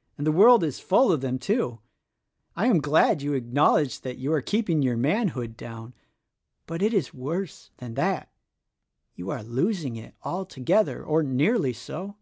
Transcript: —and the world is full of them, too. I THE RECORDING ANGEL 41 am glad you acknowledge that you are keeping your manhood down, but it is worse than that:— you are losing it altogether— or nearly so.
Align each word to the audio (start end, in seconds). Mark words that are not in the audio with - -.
—and 0.16 0.26
the 0.26 0.32
world 0.32 0.64
is 0.64 0.80
full 0.80 1.12
of 1.12 1.20
them, 1.20 1.38
too. 1.38 1.78
I 2.56 2.66
THE 2.68 2.72
RECORDING 2.72 2.72
ANGEL 2.72 2.72
41 2.72 2.74
am 2.74 2.80
glad 3.18 3.22
you 3.22 3.32
acknowledge 3.34 4.00
that 4.00 4.16
you 4.16 4.32
are 4.32 4.40
keeping 4.40 4.80
your 4.80 4.96
manhood 4.96 5.58
down, 5.58 5.92
but 6.66 6.80
it 6.80 6.94
is 6.94 7.12
worse 7.12 7.70
than 7.76 7.92
that:— 7.92 8.32
you 9.16 9.28
are 9.28 9.42
losing 9.42 9.96
it 9.96 10.14
altogether— 10.22 11.04
or 11.04 11.22
nearly 11.22 11.74
so. 11.74 12.16